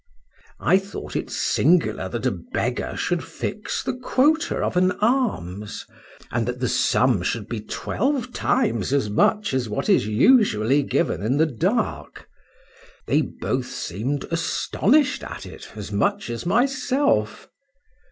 [0.59, 6.59] I thought it singular that a beggar should fix the quota of an alms—and that
[6.59, 11.45] the sum should be twelve times as much as what is usually given in the
[11.45, 17.47] dark.—They both seemed astonished at it as much as myself.